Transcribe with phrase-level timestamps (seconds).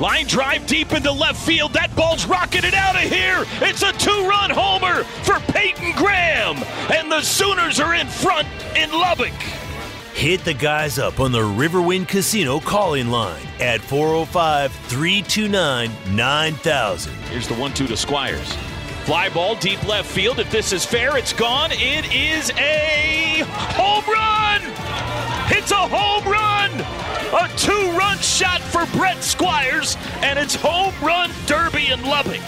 [0.00, 1.72] Line drive deep into left field.
[1.72, 3.44] That ball's rocketed out of here.
[3.60, 6.56] It's a two run homer for Peyton Graham.
[6.92, 9.32] And the Sooners are in front in Lubbock.
[10.12, 17.14] Hit the guys up on the Riverwind Casino calling line at 405 329 9000.
[17.14, 18.52] Here's the 1 2 to Squires.
[19.04, 20.40] Fly ball deep left field.
[20.40, 21.70] If this is fair, it's gone.
[21.72, 23.44] It is a
[23.76, 25.33] home run!
[25.48, 26.70] It's a home run!
[27.34, 32.40] A two run shot for Brett Squires, and it's home run derby in Lubbock.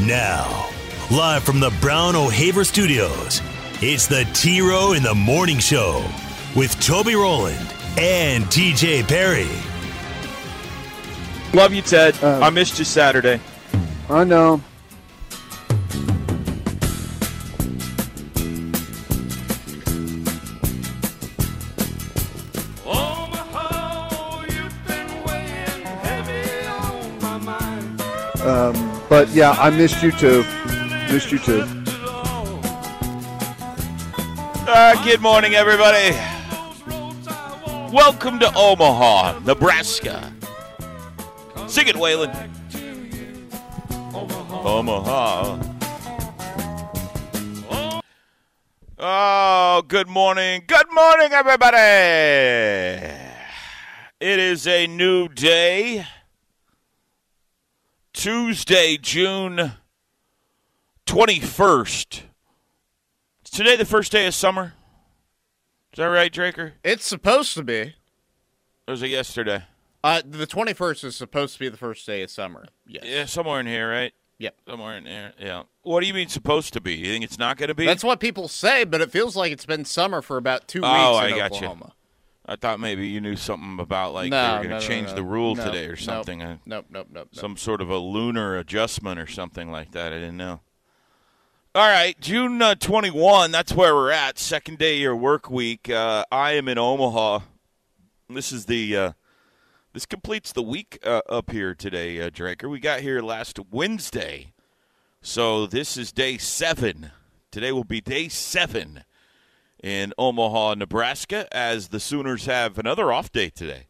[0.00, 0.68] Now,
[1.10, 3.40] live from the Brown O'Haver Studios,
[3.80, 6.04] it's the T Row in the Morning Show
[6.56, 9.48] with Toby Rowland and TJ Perry.
[11.54, 12.18] Love you, Ted.
[12.22, 13.40] Uh, I missed you Saturday.
[14.10, 14.60] I know.
[29.16, 30.44] But yeah, I missed you too.
[31.10, 31.62] Missed you too.
[34.68, 36.14] Uh, good morning, everybody.
[37.90, 40.30] Welcome to Omaha, Nebraska.
[41.66, 42.30] Sing it, Waylon.
[44.52, 45.62] Omaha.
[48.98, 50.62] Oh, good morning.
[50.66, 51.78] Good morning, everybody.
[54.20, 56.04] It is a new day.
[58.16, 59.72] Tuesday, June
[61.04, 62.22] 21st.
[63.44, 64.72] Is today the first day of summer?
[65.92, 66.72] Is that right, Draker?
[66.82, 67.94] It's supposed to be.
[68.88, 69.64] Or was it yesterday?
[70.02, 72.64] Uh, the 21st is supposed to be the first day of summer.
[72.86, 73.04] Yes.
[73.06, 74.14] Yeah, somewhere in here, right?
[74.38, 74.56] Yep.
[74.66, 75.34] Somewhere in there.
[75.38, 75.64] Yeah.
[75.82, 76.94] What do you mean supposed to be?
[76.94, 77.84] You think it's not going to be?
[77.84, 80.90] That's what people say, but it feels like it's been summer for about two weeks
[80.90, 81.76] Oh, in I got you.
[82.48, 85.08] I thought maybe you knew something about like no, they were going to no, change
[85.08, 86.42] no, the rule today or something.
[86.42, 87.10] Uh, Nope, nope, nope.
[87.12, 87.28] nope.
[87.32, 90.12] Some sort of a lunar adjustment or something like that.
[90.12, 90.60] I didn't know.
[91.74, 94.38] All right, June uh, 21, that's where we're at.
[94.38, 95.90] Second day of your work week.
[95.90, 97.40] Uh, I am in Omaha.
[98.30, 99.12] This is the uh,
[99.92, 102.70] this completes the week uh, up here today, uh, Draker.
[102.70, 104.52] We got here last Wednesday.
[105.20, 107.10] So this is day 7.
[107.50, 109.04] Today will be day 7
[109.86, 113.86] in Omaha, Nebraska as the Sooners have another off day today.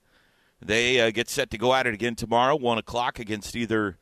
[0.60, 3.96] They uh, get set to go at it again tomorrow, one o'clock against either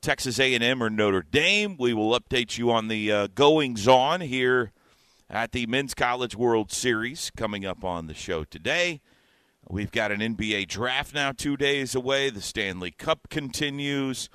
[0.00, 1.76] Texas A&M or Notre Dame.
[1.78, 4.72] We will update you on the uh, goings on here
[5.28, 9.02] at the Men's College World Series coming up on the show today.
[9.68, 12.30] We've got an NBA draft now two days away.
[12.30, 14.30] The Stanley Cup continues,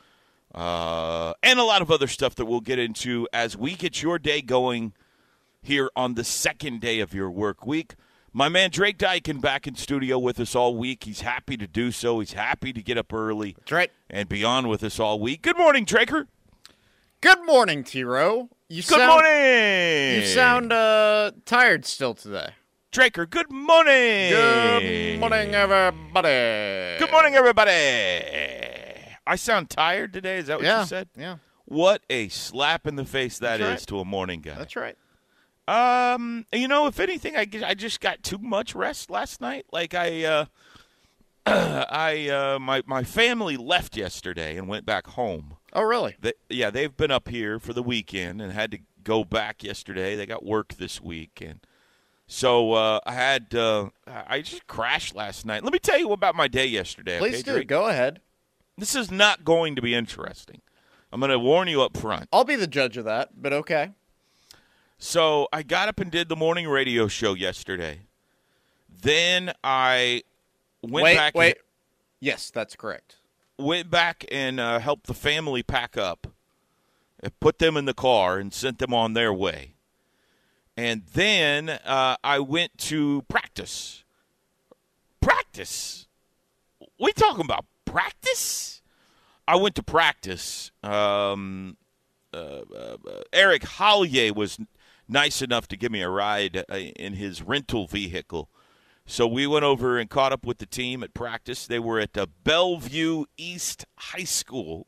[0.53, 4.19] uh, and a lot of other stuff that we'll get into as we get your
[4.19, 4.93] day going
[5.61, 7.95] here on the second day of your work week.
[8.31, 11.03] My man Drake Dykin back in studio with us all week.
[11.05, 12.19] He's happy to do so.
[12.19, 13.91] He's happy to get up early That's right.
[14.09, 15.41] and be on with us all week.
[15.41, 16.27] Good morning, Draker.
[17.21, 18.49] Good morning, T-Row.
[18.69, 20.15] You Good sound, morning.
[20.21, 22.51] You sound uh, tired still today.
[22.91, 23.27] Draker.
[23.29, 24.29] Good morning.
[24.29, 26.99] Good morning, everybody.
[26.99, 27.71] Good morning, everybody.
[29.27, 30.37] I sound tired today.
[30.37, 30.81] Is that what Yeah.
[30.81, 31.09] you said?
[31.17, 33.87] Yeah, What a slap in the face that is That's right.
[33.87, 34.55] to a morning guy.
[34.55, 34.95] that's right.
[35.69, 39.67] Um, you know, if anything, I, I just got too much rest last night.
[39.71, 40.45] Like I, uh,
[41.45, 45.57] I, uh, my my family left yesterday and went back home.
[45.73, 46.15] Oh, really?
[46.19, 50.15] They, yeah, they've been up here for the weekend and had to go back yesterday.
[50.15, 51.59] They got work this week, and
[52.25, 55.63] so uh, I had uh, I just crashed last night.
[55.63, 57.19] Let me tell you about my day yesterday.
[57.19, 57.53] Please okay, do.
[57.53, 57.67] Drake?
[57.67, 58.21] Go ahead.
[58.75, 60.61] This is not going to be interesting.
[61.11, 62.27] I'm going to warn you up front.
[62.33, 63.91] I'll be the judge of that, but okay.
[65.01, 68.01] So I got up and did the morning radio show yesterday.
[69.01, 70.23] Then I
[70.81, 71.35] went wait, back.
[71.35, 71.57] wait.
[72.19, 73.15] Yes, that's correct.
[73.57, 76.27] went back and uh, helped the family pack up,
[77.21, 79.75] and put them in the car, and sent them on their way.
[80.75, 84.03] And then uh, I went to practice.
[85.21, 86.07] Practice?
[86.99, 88.81] We talking about practice?
[89.47, 90.71] I went to practice.
[90.83, 91.77] Um,
[92.33, 94.59] uh, uh, uh, Eric Hollier was
[95.09, 98.49] nice enough to give me a ride uh, in his rental vehicle.
[99.05, 101.65] So we went over and caught up with the team at practice.
[101.65, 104.85] They were at uh, Bellevue East High School.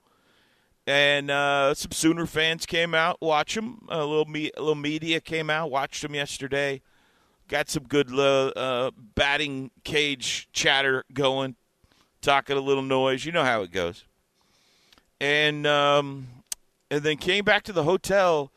[0.86, 3.88] and uh, some Sooner fans came out watch them.
[3.90, 6.82] A little me- a little media came out watched them yesterday.
[7.48, 11.56] Got some good uh, uh, batting cage chatter going,
[12.22, 13.26] talking a little noise.
[13.26, 14.06] You know how it goes.
[15.20, 16.28] And um,
[16.90, 18.52] and then came back to the hotel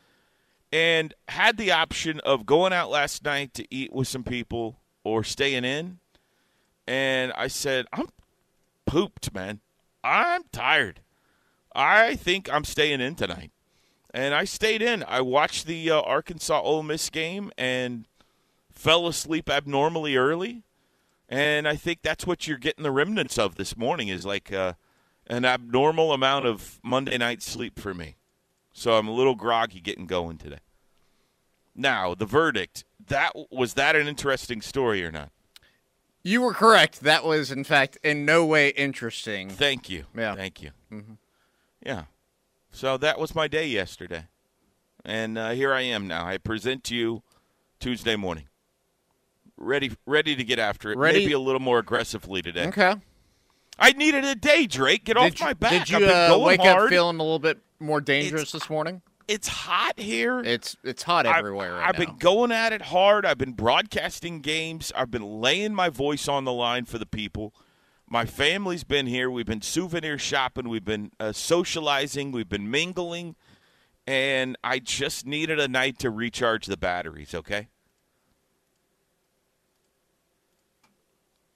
[0.75, 5.23] and had the option of going out last night to eat with some people or
[5.23, 5.99] staying in.
[6.85, 8.09] And I said, I'm
[8.85, 9.61] pooped, man.
[10.03, 10.99] I'm tired.
[11.73, 13.51] I think I'm staying in tonight.
[14.13, 15.05] And I stayed in.
[15.07, 18.05] I watched the uh, Arkansas Ole Miss game and
[18.69, 20.63] fell asleep abnormally early.
[21.29, 24.73] And I think that's what you're getting the remnants of this morning is like uh,
[25.27, 28.17] an abnormal amount of Monday night sleep for me.
[28.73, 30.59] So I'm a little groggy getting going today.
[31.75, 32.85] Now, the verdict.
[33.07, 35.29] That was that an interesting story or not?
[36.23, 37.01] You were correct.
[37.01, 39.49] That was, in fact, in no way interesting.
[39.49, 40.05] Thank you.
[40.17, 40.33] Yeah.
[40.33, 40.71] Thank you.
[40.91, 41.13] Mm-hmm.
[41.85, 42.05] Yeah.
[42.71, 44.25] So that was my day yesterday.
[45.03, 46.25] And uh, here I am now.
[46.25, 47.21] I present to you
[47.79, 48.45] Tuesday morning.
[49.57, 50.97] Ready ready to get after it.
[50.97, 52.67] Ready- Maybe a little more aggressively today.
[52.67, 52.95] Okay.
[53.77, 55.03] I needed a day, Drake.
[55.03, 55.85] Get off you, my back.
[55.85, 56.83] did you uh, wake hard.
[56.85, 59.01] up feeling a little bit more dangerous this morning?
[59.27, 60.39] It's hot here.
[60.39, 62.05] It's it's hot everywhere right I've now.
[62.05, 63.25] been going at it hard.
[63.25, 64.91] I've been broadcasting games.
[64.95, 67.53] I've been laying my voice on the line for the people.
[68.07, 69.31] My family's been here.
[69.31, 70.69] We've been souvenir shopping.
[70.69, 72.31] We've been uh, socializing.
[72.31, 73.35] We've been mingling.
[74.07, 77.69] And I just needed a night to recharge the batteries, okay?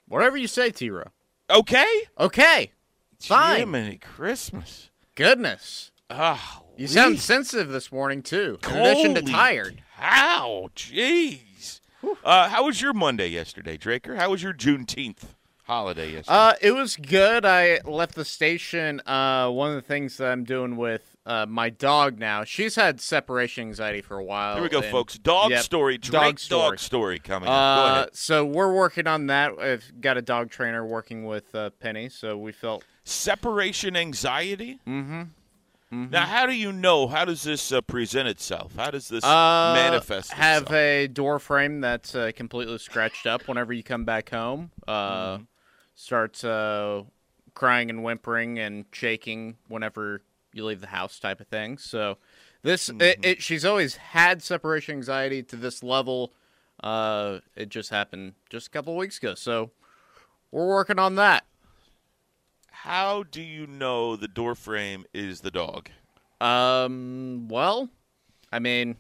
[0.08, 1.12] Whatever you say, T-Row.
[1.52, 1.88] Okay?
[2.20, 2.72] Okay.
[3.20, 3.60] Fine.
[3.60, 4.90] Jiminy Christmas.
[5.14, 5.92] Goodness.
[6.10, 8.58] Oh, You sound sensitive this morning too.
[8.70, 9.84] In addition to tired.
[9.96, 10.70] How?
[10.78, 11.82] Jeez.
[12.24, 14.16] Uh, how was your Monday yesterday, Draker?
[14.16, 15.24] How was your Juneteenth
[15.66, 16.38] holiday yesterday?
[16.38, 17.44] Uh, it was good.
[17.44, 19.02] I left the station.
[19.06, 23.02] Uh, one of the things that I'm doing with uh, my dog now, she's had
[23.02, 24.54] separation anxiety for a while.
[24.54, 25.18] Here we go, and- folks.
[25.20, 25.98] Dog Yep, story.
[25.98, 26.62] Drake dog story.
[26.70, 27.54] dog story coming up.
[27.54, 28.16] Go Uh, ahead.
[28.16, 29.60] so we're working on that.
[29.60, 34.80] I've got a dog trainer working with uh, Penny, so we felt Separation anxiety?
[34.88, 35.24] Mm-hmm.
[35.92, 37.08] Now, how do you know?
[37.08, 38.76] How does this uh, present itself?
[38.76, 43.74] How does this uh, manifest have a door frame that's uh, completely scratched up whenever
[43.74, 44.72] you come back home.
[44.88, 45.44] Uh, Mm-hmm.
[45.96, 47.04] Starts uh,
[47.56, 50.22] crying and whimpering and shaking whenever
[50.54, 51.78] you leave the house, type of thing.
[51.78, 52.18] So
[52.62, 53.02] this, Mm-hmm.
[53.02, 56.32] it, it, she's always had separation anxiety to this level.
[56.82, 59.34] Uh, it just happened just a couple of weeks ago.
[59.36, 59.72] So
[60.52, 61.46] we're working on that.
[62.84, 65.90] How do you know the door frame is the dog?
[66.42, 67.48] Um.
[67.50, 67.90] Well,
[68.52, 68.96] I mean,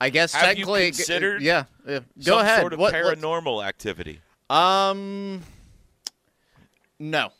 [0.00, 1.64] I guess Have you technically, considered yeah.
[1.86, 2.00] yeah.
[2.00, 2.60] Go Some ahead.
[2.60, 4.20] sort of What- what- paranormal activity.
[4.50, 5.42] um.
[6.98, 7.30] No.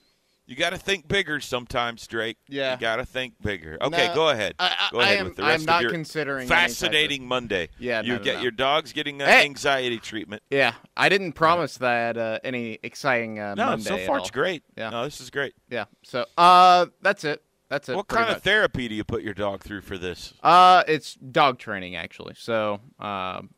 [0.49, 2.39] You got to think bigger sometimes, Drake.
[2.49, 2.73] Yeah.
[2.73, 3.77] You got to think bigger.
[3.83, 4.55] Okay, No, go ahead.
[4.59, 6.57] I- I- go ahead I am- with the I'm rest not of your considering type
[6.57, 7.69] of- fascinating Monday.
[7.79, 8.43] Yeah, you no, no, get no.
[8.43, 9.45] your dog's getting Hey!
[9.45, 10.43] anxiety treatment.
[10.51, 13.85] Yeah, I didn't promise that uh, any exciting uh, No, Monday.
[13.85, 14.63] so at far it's great.
[14.75, 14.89] Yeah.
[14.89, 15.55] No, this is great.
[15.69, 15.85] Yeah.
[16.03, 17.43] So, uh, that's it.
[17.69, 17.97] That's it.
[17.97, 20.33] what kind of therapy do you put your dog through for this?
[20.43, 22.33] Uh, it's dog training actually.
[22.39, 23.51] So, um,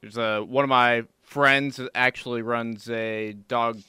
[0.00, 3.80] there's a one of my friends actually runs a dog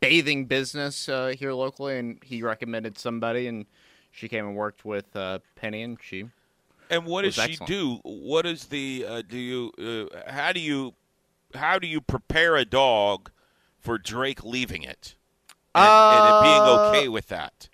[0.00, 3.66] bathing business uh, here locally, and he recommended somebody, and
[4.10, 6.28] she came and worked with uh, Penny, and she.
[6.90, 7.68] And what does she excellent.
[7.68, 8.00] do?
[8.02, 10.94] What is the uh, do you uh, how do you
[11.54, 13.30] how do you prepare a dog
[13.78, 15.14] for Drake leaving it
[15.74, 17.68] and, and it being Uh, okay with that?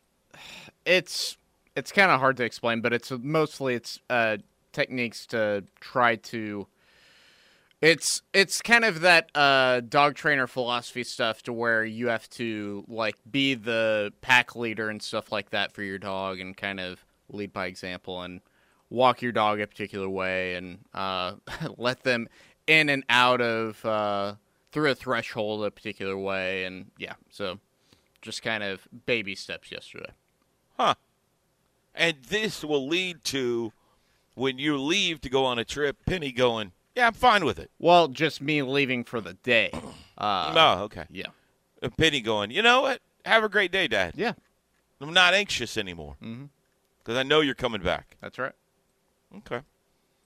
[0.84, 1.36] It's
[1.76, 4.38] it's kind of hard to explain, but it's mostly it's uh,
[4.72, 6.66] techniques to try to.
[7.84, 12.82] It's it's kind of that uh, dog trainer philosophy stuff to where you have to
[12.88, 17.04] like be the pack leader and stuff like that for your dog and kind of
[17.28, 18.40] lead by example and
[18.88, 21.34] walk your dog a particular way and uh,
[21.76, 22.26] let them
[22.66, 24.34] in and out of uh,
[24.72, 27.58] through a threshold a particular way and yeah so
[28.22, 30.12] just kind of baby steps yesterday.
[30.78, 30.94] Huh.
[31.94, 33.74] And this will lead to
[34.34, 37.70] when you leave to go on a trip, Penny going, Yeah, I'm fine with it.
[37.78, 39.70] Well, just me leaving for the day.
[40.16, 41.06] Uh, no, okay.
[41.10, 41.26] Yeah.
[41.82, 43.00] And Penny going, You know what?
[43.24, 44.12] Have a great day, Dad.
[44.16, 44.34] Yeah,
[45.00, 46.14] I'm not anxious anymore.
[46.20, 48.16] Because I know you're coming back.
[48.20, 48.52] that's right.
[49.38, 49.62] Okay.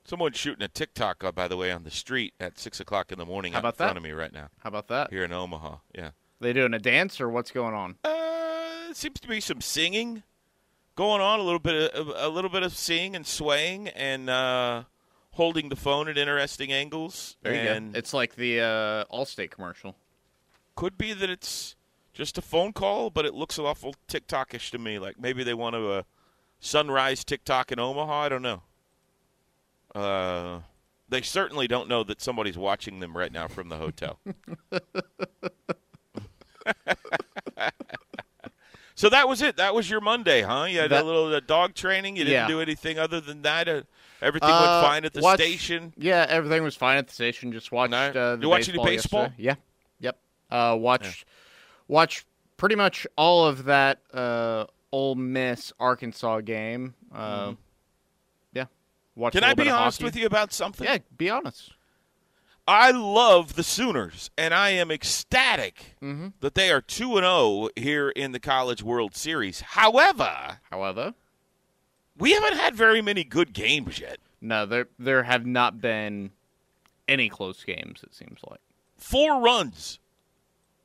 [0.04, 3.18] Someone's shooting a TikTok, uh, by the way, on the street at 6 o'clock in
[3.18, 3.96] the morning How out about in front that?
[3.96, 5.08] of me right now How about that?
[5.10, 5.76] here in Omaha.
[5.94, 6.10] Yeah.
[6.38, 7.96] They doing a dance or what's going on?
[8.04, 10.22] Uh, seems to be some singing
[10.96, 11.40] going on.
[11.40, 14.82] A little bit of a little bit of singing and swaying and uh,
[15.32, 17.36] holding the phone at interesting angles.
[17.42, 17.98] There you and go.
[17.98, 19.96] It's like the uh, Allstate commercial.
[20.74, 21.76] could be that it's
[22.12, 24.98] just a phone call, but it looks awful TikTokish to me.
[24.98, 26.02] Like maybe they want to uh,
[26.60, 28.22] Sunrise TikTok in Omaha?
[28.22, 28.62] I don't know.
[29.94, 30.60] Uh,
[31.08, 34.18] they certainly don't know that somebody's watching them right now from the hotel.
[38.94, 39.56] so that was it.
[39.56, 40.64] That was your Monday, huh?
[40.68, 42.16] You had That- a little uh, dog training.
[42.16, 42.48] You didn't Yeah.
[42.48, 43.68] do anything other than that.
[44.20, 45.92] Everything Uh, went fine at the watch- station.
[45.96, 47.52] Yeah, everything was fine at the station.
[47.52, 47.92] Just watched.
[47.92, 47.98] No?
[48.08, 49.20] Uh, the You watch any baseball baseball?
[49.36, 49.42] yesterday.
[49.42, 49.54] Yeah.
[50.00, 50.18] Yep.
[50.50, 51.24] Uh, watched.
[51.86, 54.00] Watched pretty much all of that.
[54.12, 56.94] Uh, Ole Miss Arkansas game.
[57.14, 57.52] Uh,
[58.52, 58.64] Yeah.
[59.14, 59.44] Watched Mm-hmm.
[59.44, 60.04] Can I be honest hockey.
[60.04, 60.86] with you about something?
[60.86, 60.98] Yeah.
[61.16, 61.72] Be honest.
[62.66, 66.28] I love the Sooners, and I am ecstatic Mm-hmm.
[66.40, 69.60] that they are two and zero here in the College World Series.
[69.62, 71.14] However, However,
[72.18, 74.18] we haven't had very many good games yet.
[74.40, 76.30] no, there there have not been
[77.06, 78.02] any close games.
[78.02, 78.60] It seems like.
[78.96, 79.98] Four runs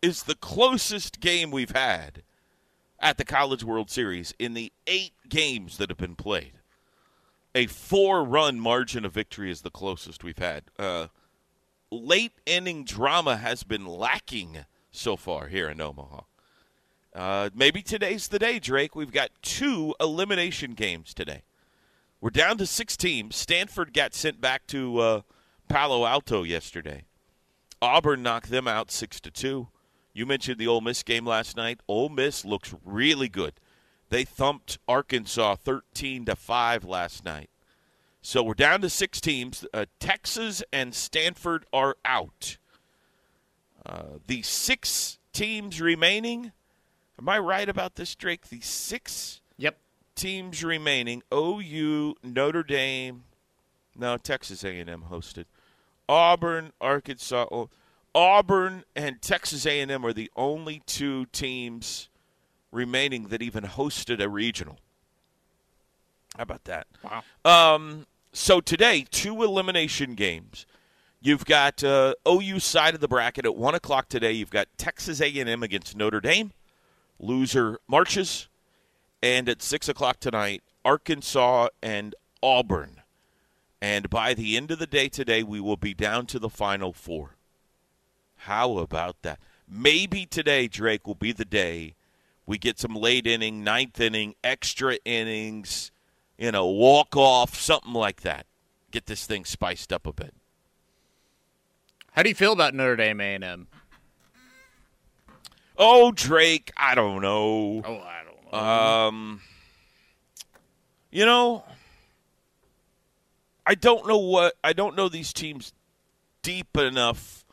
[0.02, 2.24] is the closest game we've had
[3.00, 6.54] at the College World Series in the eight games that have been played.
[7.56, 10.64] A four-run margin of victory is the closest we've had.
[10.80, 11.08] Uh,
[11.92, 16.22] late inning drama has been lacking so far here in Omaha.
[17.16, 18.96] Uh, maybe today's the day, Drake.
[18.96, 21.44] We've got two elimination games today.
[22.20, 23.36] We're down to six teams.
[23.36, 25.22] Stanford got sent back to uh,
[25.68, 27.04] Palo Alto yesterday.
[27.82, 29.68] Auburn knocked them out six to two.
[30.14, 31.82] You mentioned the Ole Miss game last night.
[31.88, 33.54] Ole Miss looks really good.
[34.10, 37.50] They thumped Arkansas thirteen to five last night.
[38.22, 39.66] So we're down to six teams.
[39.74, 42.58] Uh, Texas and Stanford are out.
[43.86, 46.54] Uh, the six teams remaining.
[47.24, 48.50] Am I right about this, Drake?
[48.50, 49.78] The six Yep.
[50.14, 53.24] teams remaining: OU, Notre Dame,
[53.96, 55.46] no Texas A&M hosted,
[56.10, 57.46] Auburn, Arkansas.
[57.50, 57.70] oh,
[58.14, 62.10] Auburn and Texas A&M are the only two teams
[62.74, 64.80] remaining that even hosted a regional.
[66.36, 66.88] How about that?
[67.04, 67.24] Wow.
[67.46, 70.66] Um, so today, two elimination games.
[71.22, 74.34] You've got uh, OU side of the bracket at one o'clock today.
[74.34, 76.52] You've got Texas A&M against Notre Dame.
[77.20, 78.50] Loser marches,
[79.22, 83.02] and at six o'clock tonight, Arkansas and Auburn.
[83.82, 86.94] And by the end of the day today, we will be down to the final
[86.94, 87.36] four.
[88.38, 89.40] How about that?
[89.68, 91.96] Maybe today, Drake, will be the day
[92.46, 95.92] we get some late inning, ninth inning, extra innings,
[96.38, 98.46] you know, walk off, something like that.
[98.92, 100.34] Get this thing spiced up a bit.
[102.12, 103.68] How do you feel about Notre Dame A&M?
[105.78, 107.82] Oh, Drake, I don't know.
[107.84, 108.60] Oh, I don't know.
[108.60, 109.42] Um,
[111.12, 111.64] you know,
[113.66, 115.74] I don't know what I don't know these teams
[116.42, 117.46] deep enough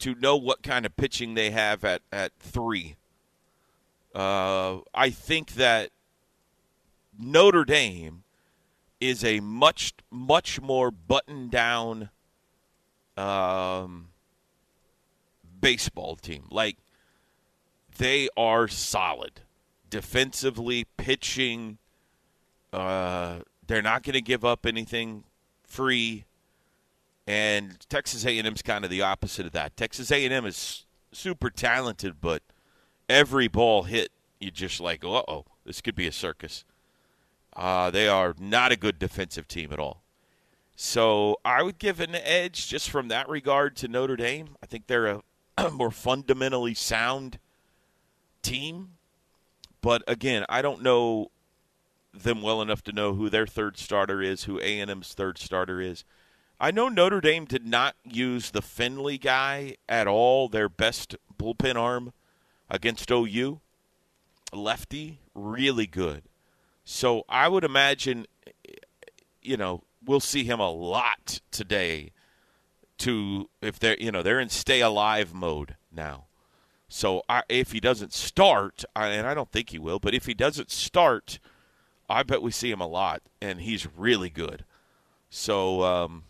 [0.00, 2.96] to know what kind of pitching they have at at three.
[4.14, 5.90] Uh, I think that
[7.18, 8.24] Notre Dame
[9.00, 12.10] is a much much more buttoned down
[13.16, 14.08] um,
[15.60, 16.44] baseball team.
[16.50, 16.76] Like
[18.02, 19.42] they are solid
[19.88, 21.78] defensively, pitching.
[22.72, 25.22] Uh, they're not going to give up anything
[25.62, 26.24] free.
[27.28, 29.76] And Texas A&M's kind of the opposite of that.
[29.76, 32.42] Texas A&M is super talented, but
[33.08, 36.64] every ball hit, you just like, uh oh, this could be a circus.
[37.54, 40.02] Uh, they are not a good defensive team at all.
[40.74, 44.56] So I would give an edge just from that regard to Notre Dame.
[44.60, 47.38] I think they're a more fundamentally sound
[48.42, 48.92] team.
[49.80, 51.30] But again, I don't know
[52.14, 56.04] them well enough to know who their third starter is, who A&M's third starter is.
[56.60, 61.74] I know Notre Dame did not use the Findlay guy at all, their best bullpen
[61.74, 62.12] arm
[62.70, 63.60] against OU.
[64.52, 66.22] Lefty, really good.
[66.84, 68.26] So I would imagine,
[69.40, 72.12] you know, we'll see him a lot today.
[72.98, 76.26] To if they're, you know, they're in stay alive mode now.
[76.92, 80.26] So I, if he doesn't start, I, and I don't think he will, but if
[80.26, 81.38] he doesn't start,
[82.06, 84.66] I bet we see him a lot, and he's really good.
[85.30, 86.24] So, um,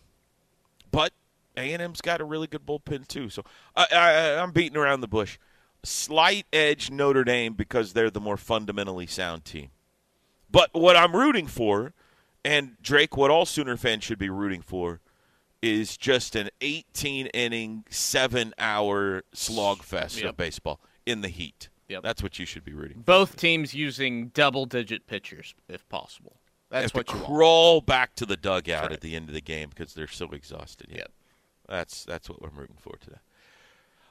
[0.89, 1.11] but
[1.57, 3.27] A and M's got a really good bullpen too.
[3.29, 3.43] So
[3.75, 5.37] I, I, I'm beating around the bush.
[5.83, 9.69] Slight edge Notre Dame because they're the more fundamentally sound team.
[10.49, 11.91] But what I'm rooting for,
[12.45, 15.01] and Drake, what all Sooner fans should be rooting for,
[15.63, 20.29] is just an 18 inning, seven hour slogfest Yep.
[20.31, 21.69] of baseball in the heat.
[21.87, 22.03] Yep.
[22.03, 23.01] That's what you should be rooting.
[23.05, 26.35] Both teams using double-digit pitchers, if possible.
[26.69, 27.25] That's what you want.
[27.27, 28.93] crawl back to the dugout Correct.
[28.93, 30.87] at the end of the game because they're so exhausted.
[30.89, 30.97] Yeah.
[30.97, 31.11] Yep.
[31.69, 33.17] That's that's what I'm rooting for today.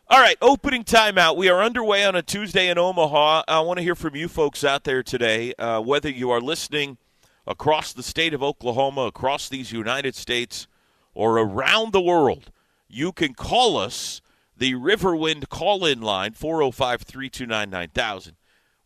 [0.09, 1.37] All right, opening timeout.
[1.37, 3.43] We are underway on a Tuesday in Omaha.
[3.47, 6.99] I want to hear from you folks out there today, uh, whether you are listening
[7.47, 10.67] across the state of Oklahoma, across these United States,
[11.15, 12.51] or around the world,
[12.89, 14.21] you can call us,
[14.57, 18.37] the Riverwind call in line, 405 329 9000.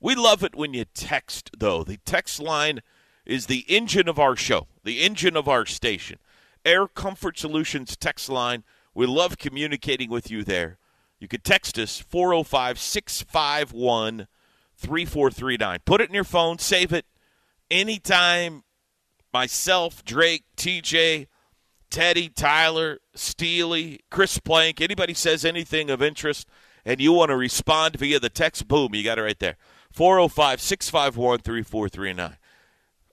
[0.00, 1.82] We love it when you text, though.
[1.82, 2.80] The text line
[3.24, 6.18] is the engine of our show, the engine of our station.
[6.64, 8.64] Air Comfort Solutions text line.
[8.94, 10.78] We love communicating with you there.
[11.18, 14.26] You can text us 405 651
[14.76, 15.78] 3439.
[15.84, 17.06] Put it in your phone, save it
[17.70, 18.64] anytime.
[19.32, 21.26] Myself, Drake, TJ,
[21.96, 26.46] Teddy, Tyler, Steely, Chris Plank, anybody says anything of interest
[26.84, 29.56] and you want to respond via the text, boom, you got it right there.
[29.92, 32.36] 405 651 3439.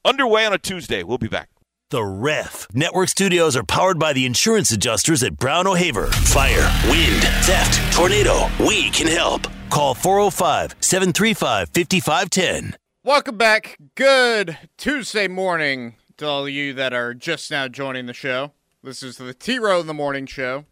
[0.03, 1.01] Underway on a Tuesday.
[1.01, 1.49] We'll be back.
[1.91, 2.67] The Ref.
[2.73, 6.07] Network studios are powered by the insurance adjusters at Brown O'Haver.
[6.07, 8.49] Fire, wind, theft, tornado.
[8.59, 9.47] We can help.
[9.69, 12.75] Call 405 735 5510.
[13.05, 13.77] Welcome back.
[13.95, 18.51] Good Tuesday morning to all of you that are just now joining the show.
[18.83, 20.65] This is the T Row in the Morning Show.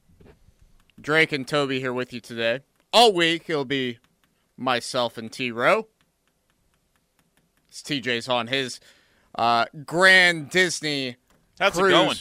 [1.00, 2.60] Drake and Toby here with you today.
[2.94, 4.00] All week it'll be
[4.58, 5.88] myself and T Row.
[7.70, 8.80] It's TJ's on his
[9.36, 11.15] uh, Grand Disney
[11.60, 11.88] How's cruise.
[11.89, 12.18] it going?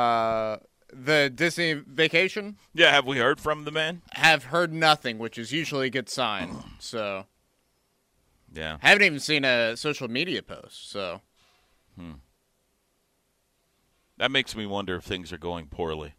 [0.00, 0.56] Uh,
[0.92, 2.56] the Disney vacation.
[2.74, 4.02] Yeah, have we heard from the man?
[4.14, 6.56] Have heard nothing, which is usually a good sign.
[6.80, 7.26] So
[8.52, 8.78] Yeah.
[8.80, 10.90] haven't even seen a social media post.
[10.90, 11.20] So
[14.20, 16.12] That makes me wonder if things are going poorly.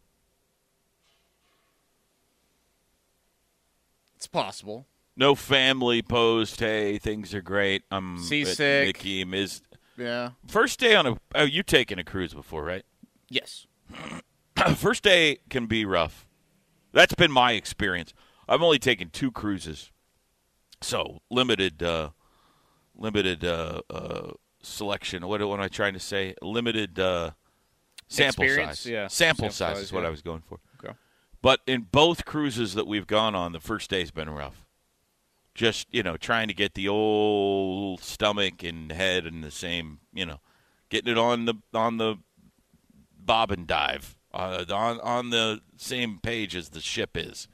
[4.16, 4.88] it's possible.
[5.16, 6.58] No family post.
[6.58, 7.84] Hey, things are great.
[7.92, 9.26] I'm Seasick.
[9.28, 9.62] Ms.
[9.96, 10.30] Yeah.
[10.48, 11.16] First day on a.
[11.36, 12.84] Oh, you taken a cruise before, right?
[13.28, 13.68] Yes.
[14.74, 16.26] First day can be rough.
[16.90, 18.14] That's been my experience.
[18.48, 19.92] I've only taken two cruises,
[20.80, 22.10] so limited, uh,
[22.96, 25.24] limited uh, uh, selection.
[25.24, 26.34] What, what am I trying to say?
[26.42, 27.30] Limited uh,
[28.12, 28.80] sample Experience?
[28.80, 28.86] size.
[28.90, 29.06] Yeah.
[29.08, 30.08] sample, Sample size, size, is what yeah.
[30.08, 30.58] I was going for.
[30.82, 30.94] Okay.
[31.40, 34.64] But in both cruises that we've gone on, the first day's been rough.
[35.54, 40.24] Just you know, trying to get the old stomach and head in the same, you
[40.24, 40.40] know,
[40.88, 42.16] getting it on the on the
[43.18, 47.48] bob and dive uh, on on the same page as the ship is.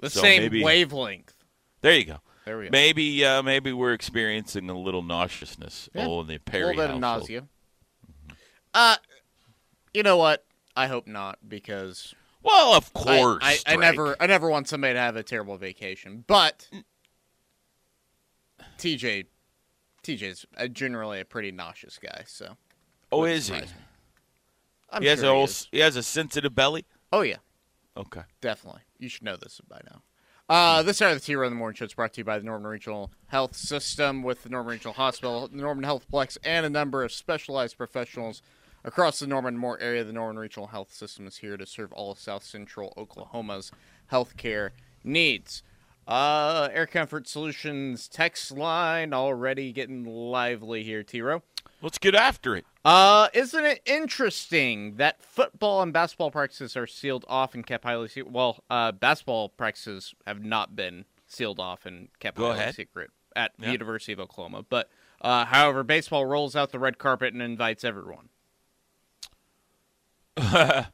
[0.00, 1.34] The So same maybe- wavelength.
[1.82, 2.20] There you go.
[2.46, 2.70] There we go.
[2.72, 5.88] Maybe uh, maybe we're experiencing a little nauseousness.
[5.94, 6.06] Yeah.
[6.06, 7.46] Oh, in the a little bit of nausea.
[8.74, 8.96] Uh,
[9.94, 10.44] you know what?
[10.76, 13.42] I hope not because Well, of course.
[13.42, 13.80] I, I, Drake.
[13.80, 16.24] never I never want somebody to have a terrible vacation.
[16.26, 16.68] But
[18.78, 19.26] TJ,
[20.02, 22.56] TJ's a, generally a pretty nauseous guy, so
[23.12, 23.60] Oh, is he?
[24.90, 25.68] I'm He has sure a he is.
[25.70, 26.84] he has a sensitive belly.
[27.12, 27.36] Oh yeah,
[27.96, 28.22] Okay.
[28.40, 28.80] definitely.
[28.98, 30.02] You should know this by now.
[30.48, 32.24] Uh, this hour of the T Row in the Morning Show is brought to you
[32.24, 36.66] by the Norman Regional Health System with the Norman Regional Hospital, the Norman Healthplex, and
[36.66, 38.42] a number of specialized professionals
[38.84, 40.04] across the Norman Moore area.
[40.04, 43.72] The Norman Regional Health System is here to serve all of South Central Oklahoma's
[44.12, 44.70] healthcare
[45.02, 45.62] needs.
[46.06, 51.42] Uh, Air Comfort Solutions text line already getting lively here, T-Row.
[51.80, 52.66] Let's get after it.
[52.84, 58.08] Uh, isn't it interesting that football and basketball practices are sealed off and kept highly
[58.08, 58.32] secret?
[58.32, 62.74] Well, uh, basketball practices have not been sealed off and kept Go highly ahead.
[62.74, 63.66] secret at Yeah.
[63.66, 64.62] the University of Oklahoma.
[64.68, 64.90] But,
[65.22, 68.28] uh, however, baseball rolls out the red carpet and invites everyone.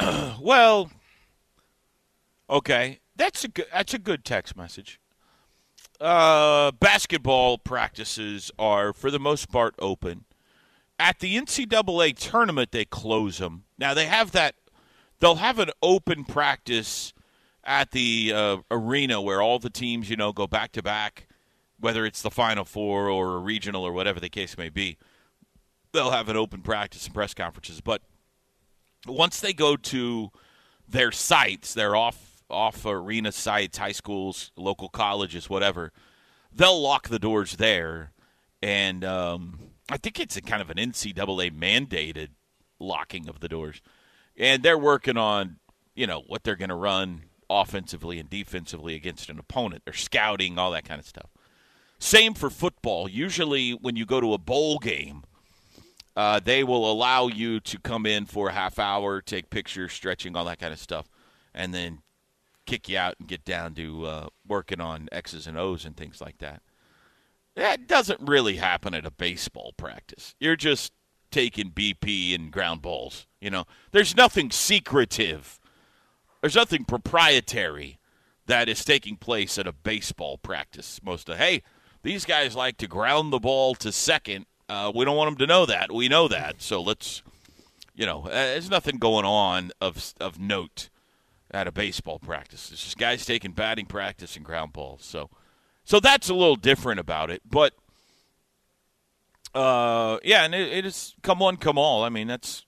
[0.40, 0.90] Well,
[2.48, 4.98] okay, that's a good that's a good text message.
[6.00, 10.24] Uh, basketball practices are for the most part open.
[10.98, 13.64] At the NCAA tournament, they close them.
[13.78, 14.54] Now they have that;
[15.18, 17.12] they'll have an open practice
[17.62, 21.28] at the uh, arena where all the teams, you know, go back to back,
[21.78, 24.96] whether it's the Final Four or a regional or whatever the case may be.
[25.92, 28.02] They'll have an open practice and press conferences, but
[29.06, 30.30] once they go to
[30.88, 35.92] their sites, their off off arena sites, high schools, local colleges, whatever,
[36.52, 38.12] they'll lock the doors there,
[38.60, 42.28] and um, I think it's kind of an NCAA mandated
[42.78, 43.80] locking of the doors,
[44.36, 45.58] and they're working on
[45.94, 49.82] you know what they're going to run offensively and defensively against an opponent.
[49.84, 51.30] They're scouting all that kind of stuff.
[51.98, 53.08] Same for football.
[53.08, 55.24] Usually, when you go to a bowl game,
[56.16, 60.36] uh, they will allow you to come in for a half hour, take pictures, stretching,
[60.36, 61.08] all that kind of stuff,
[61.54, 62.00] and then
[62.66, 66.20] kick you out and get down to uh, working on X's and O's and things
[66.20, 66.62] like that.
[67.56, 70.34] That doesn't really happen at a baseball practice.
[70.38, 70.92] You're just
[71.30, 73.26] taking BP and ground balls.
[73.40, 75.58] You know, there's nothing secretive.
[76.40, 77.98] There's nothing proprietary
[78.46, 81.00] that is taking place at a baseball practice.
[81.02, 81.62] Most of hey,
[82.02, 84.46] these guys like to ground the ball to second.
[84.70, 85.90] Uh, we don't want them to know that.
[85.90, 86.62] We know that.
[86.62, 87.22] So let's,
[87.96, 90.90] you know, uh, there's nothing going on of of note
[91.50, 92.70] at a baseball practice.
[92.70, 95.04] It's just guys taking batting practice and ground balls.
[95.04, 95.28] So,
[95.82, 97.42] so that's a little different about it.
[97.44, 97.72] But,
[99.56, 102.04] uh, yeah, and it, it is come one, come all.
[102.04, 102.64] I mean, that's.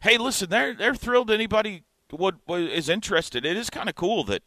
[0.00, 1.30] Hey, listen, they're they're thrilled.
[1.30, 3.46] Anybody would, is interested.
[3.46, 4.42] It is kind of cool that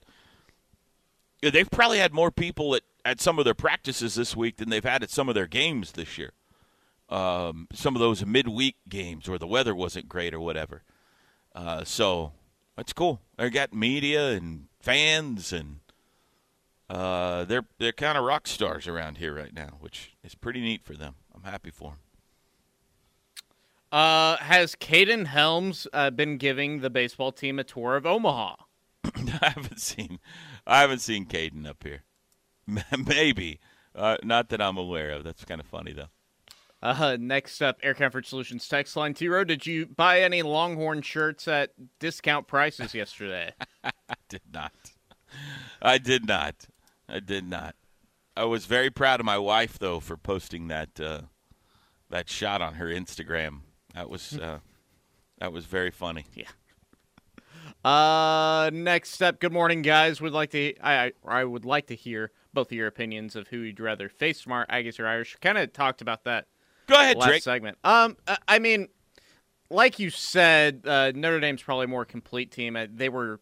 [1.42, 4.84] they've probably had more people at, at some of their practices this week than they've
[4.84, 6.34] had at some of their games this year.
[7.12, 10.84] Um, some of those midweek games where the weather wasn't great or whatever.
[11.54, 12.32] Uh, so
[12.78, 13.20] that's cool.
[13.38, 15.80] They got media and fans, and
[16.90, 20.84] uh, they're they're kind of rock stars around here right now, which is pretty neat
[20.84, 21.16] for them.
[21.36, 22.00] I'm happy for them.
[23.92, 28.56] Uh, has Kaden Helms uh, been giving the baseball team a tour of Omaha?
[29.04, 30.20] I haven't seen,
[30.66, 32.04] I haven't seen Caden up here.
[33.06, 33.60] Maybe,
[33.94, 35.26] uh, not that I'm aware of.
[35.26, 36.08] That's kind of funny though.
[36.84, 39.14] Uh, next up, Air Comfort Solutions text line.
[39.14, 43.54] T Row, did you buy any Longhorn shirts at discount prices yesterday?
[43.84, 44.74] I did not.
[45.82, 46.56] I did not.
[47.08, 47.76] I did not.
[48.36, 51.22] I was very proud of my wife though for posting that uh,
[52.10, 53.60] that shot on her Instagram.
[53.94, 54.60] That was uh,
[55.40, 56.26] that was very funny.
[56.34, 56.46] Yeah.
[57.84, 60.22] Uh, next up, good morning, guys.
[60.22, 63.58] Would like to I I would like to hear both of your opinions of who
[63.58, 65.36] you'd rather face tomorrow, Aggies or Irish.
[65.42, 66.48] Kind of talked about that.
[66.88, 67.44] Go ahead, last Drake.
[67.44, 67.78] segment.
[67.84, 68.18] Um,
[68.48, 68.88] I mean,
[69.70, 72.76] like you said, uh, Notre Dame's probably a more complete team.
[72.76, 73.40] Uh, they were,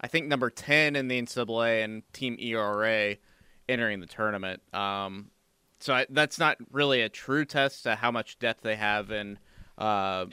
[0.00, 3.16] I think, number ten in the NCAA and team ERA
[3.68, 4.62] entering the tournament.
[4.74, 5.30] Um,
[5.80, 9.38] so I, that's not really a true test to how much depth they have in
[9.78, 10.26] uh,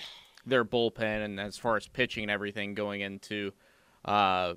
[0.46, 3.52] their bullpen and as far as pitching and everything going into
[4.06, 4.54] uh,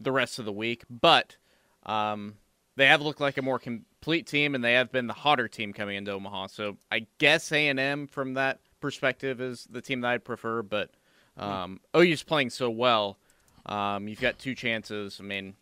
[0.00, 0.84] the rest of the week.
[0.90, 1.36] But
[1.84, 2.34] um,
[2.76, 5.72] they have looked like a more complete team, and they have been the hotter team
[5.72, 6.48] coming into Omaha.
[6.48, 10.62] So I guess A and M from that perspective is the team that I'd prefer.
[10.62, 10.90] But
[11.36, 13.18] um, OU's playing so well.
[13.66, 15.18] Um, you've got two chances.
[15.20, 15.54] I mean,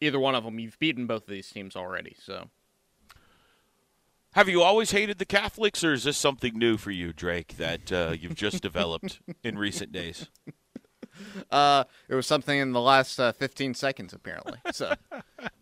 [0.00, 2.16] either one of them, you've beaten both of these teams already.
[2.20, 2.48] So.
[4.34, 7.90] Have you always hated the Catholics, or is this something new for you, Drake, that
[7.90, 10.28] uh, you've just developed in recent days?
[11.50, 14.58] Uh, it was something in the last uh, 15 seconds, apparently.
[14.72, 14.94] So,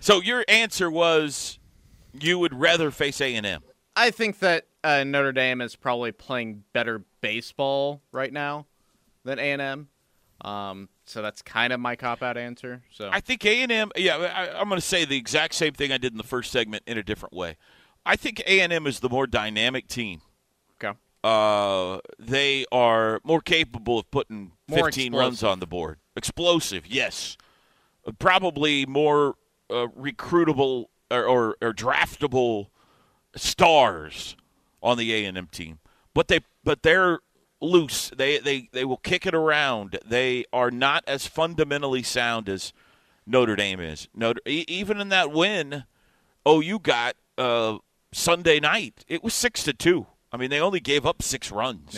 [0.00, 1.58] so your answer was
[2.12, 3.62] you would rather face A and M.
[3.94, 8.66] I think that uh, Notre Dame is probably playing better baseball right now
[9.24, 9.88] than A and M.
[10.42, 12.82] Um, so that's kind of my cop out answer.
[12.90, 13.90] So I think A and M.
[13.96, 16.52] Yeah, I, I'm going to say the exact same thing I did in the first
[16.52, 17.56] segment in a different way.
[18.04, 20.20] I think A and M is the more dynamic team.
[20.82, 20.96] Okay.
[21.24, 25.98] Uh, they are more capable of putting More 15 runs on the board.
[26.14, 27.36] Explosive, yes.
[28.18, 29.34] Probably more
[29.70, 32.68] uh, recruitable or, or, or draftable
[33.34, 34.36] stars
[34.82, 35.78] on the A and M team,
[36.14, 37.20] but they but they're
[37.60, 38.10] loose.
[38.16, 39.98] They they they will kick it around.
[40.06, 42.72] They are not as fundamentally sound as
[43.26, 44.08] Notre Dame is.
[44.14, 45.84] Notre even in that win,
[46.48, 47.78] OU got uh,
[48.12, 49.04] Sunday night.
[49.08, 50.06] It was six to two.
[50.32, 51.94] I mean, they only gave up six runs.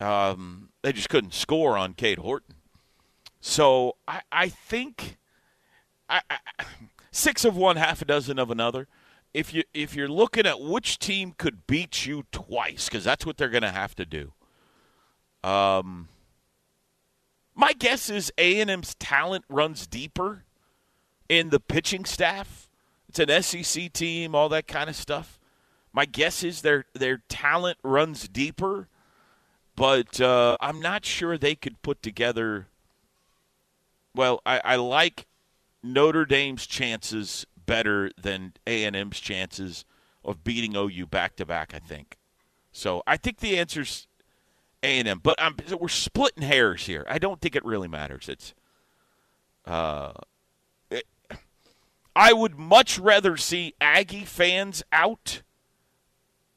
[0.00, 2.54] Um, they just couldn't score on Cade Horton.
[3.40, 5.18] So I, I think
[6.08, 6.38] I, I,
[7.10, 8.88] six of one, half a dozen of another.
[9.32, 13.36] If you if you're looking at which team could beat you twice, because that's what
[13.36, 14.32] they're going to have to do.
[15.44, 16.08] Um,
[17.54, 20.44] my guess is A and M's talent runs deeper
[21.28, 22.68] in the pitching staff.
[23.08, 25.38] It's an SEC team, all that kind of stuff.
[25.92, 28.88] My guess is their their talent runs deeper,
[29.76, 32.68] but uh, I'm not sure they could put together.
[34.14, 35.26] Well, I, I like
[35.82, 39.84] Notre Dame's chances better than A and M's chances
[40.24, 41.72] of beating OU back to back.
[41.74, 42.18] I think.
[42.72, 44.06] So I think the answer's
[44.82, 47.04] A and M, but I'm, we're splitting hairs here.
[47.08, 48.28] I don't think it really matters.
[48.28, 48.54] It's.
[49.66, 50.12] Uh,
[50.90, 51.04] it,
[52.16, 55.42] I would much rather see Aggie fans out.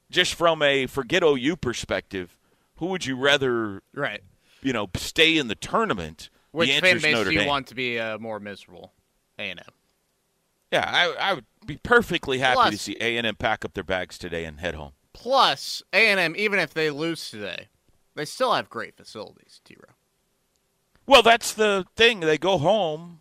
[0.09, 2.37] Just from a forget OU perspective,
[2.77, 4.21] who would you rather right.
[4.61, 6.29] you know, stay in the tournament.
[6.53, 7.47] Which fan base Notre do you Dame.
[7.47, 8.93] want to be uh, more miserable?
[9.39, 9.65] A and M.
[10.71, 13.83] Yeah, I, I would be perfectly happy to see A and M pack up their
[13.83, 14.91] bags today and head home.
[15.13, 17.67] Plus, A and M, even if they lose today,
[18.15, 19.61] they still have great facilities.
[19.65, 19.75] T.
[19.75, 19.95] Row.
[21.07, 22.21] Well, that's the thing.
[22.21, 23.19] They go home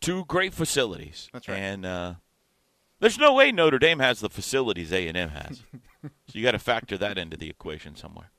[0.00, 1.28] to great facilities.
[1.32, 1.58] That's right.
[1.58, 2.14] And uh,
[2.98, 5.62] there's no way Notre Dame has the facilities A and M has.
[6.02, 8.30] so you got to factor that into the equation somewhere.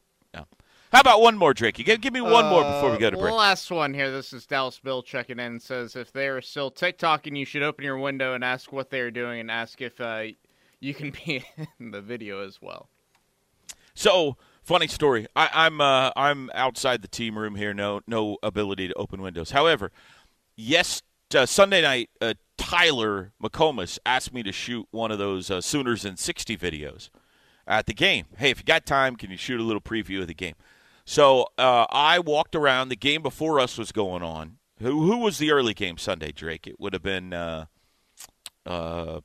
[0.91, 1.79] How about one more, Drake?
[1.79, 3.33] You give, give me one more before we go to Uh, break.
[3.33, 4.11] Last one here.
[4.11, 7.63] This is Dallas Bill checking in and says if they are still TikToking, you should
[7.63, 10.23] open your window and ask what they are doing and ask if uh,
[10.81, 11.45] you can be
[11.79, 12.89] in the video as well.
[13.93, 15.27] So funny story.
[15.33, 17.73] I, I'm uh, I'm outside the team room here.
[17.73, 19.51] No no ability to open windows.
[19.51, 19.91] However,
[20.57, 21.01] yes,
[21.33, 26.03] uh, Sunday night, uh, Tyler McComas asked me to shoot one of those uh, Sooners
[26.03, 27.09] in 60 videos
[27.65, 28.25] at the game.
[28.37, 30.55] Hey, if you got time, can you shoot a little preview of the game?
[31.05, 32.89] So uh, I walked around.
[32.89, 34.57] The game before us was going on.
[34.79, 36.67] Who who was the early game Sunday, Drake?
[36.67, 37.33] It would have been.
[37.33, 37.65] Uh,
[38.65, 39.21] uh,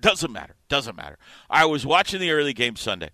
[0.00, 0.54] doesn't matter.
[0.68, 1.18] Doesn't matter.
[1.48, 3.10] I was watching the early game Sunday,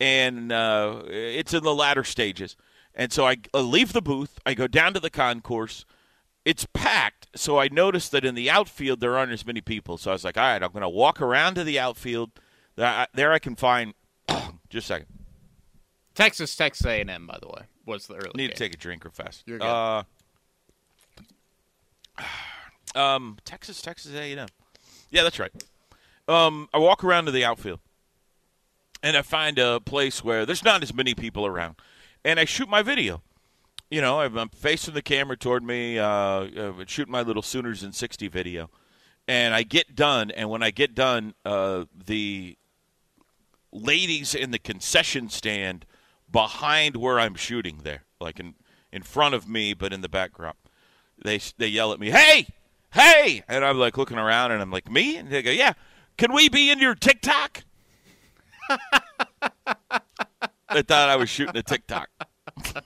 [0.00, 2.56] and uh, it's in the latter stages.
[2.94, 4.38] And so I uh, leave the booth.
[4.44, 5.84] I go down to the concourse.
[6.44, 7.28] It's packed.
[7.34, 9.96] So I noticed that in the outfield there aren't as many people.
[9.96, 12.32] So I was like, all right, I'm going to walk around to the outfield.
[12.76, 13.94] There I can find.
[14.68, 15.06] just a second.
[16.14, 18.32] Texas, Texas A&M, by the way, was the early.
[18.34, 18.50] Need game.
[18.50, 19.42] to take a drink real fast.
[19.46, 19.66] You're good.
[19.66, 20.02] Uh,
[22.94, 24.48] um, Texas, Texas A&M.
[25.10, 25.52] Yeah, that's right.
[26.26, 27.80] Um, I walk around to the outfield,
[29.02, 31.76] and I find a place where there's not as many people around,
[32.24, 33.22] and I shoot my video.
[33.90, 37.82] You know, I'm, I'm facing the camera toward me, uh, uh, shooting my little Sooners
[37.82, 38.70] in 60 video,
[39.28, 40.30] and I get done.
[40.30, 42.56] And when I get done, uh, the
[43.70, 45.84] ladies in the concession stand
[46.34, 48.54] behind where I'm shooting there, like in
[48.92, 50.56] in front of me, but in the background.
[51.24, 52.48] They they yell at me, "Hey,
[52.92, 55.72] hey!" And I'm like looking around, and I'm like, "Me?" And they go, "Yeah,
[56.18, 57.64] can we be in your TikTok?"
[58.68, 58.76] they
[60.82, 62.10] thought I was shooting a TikTok.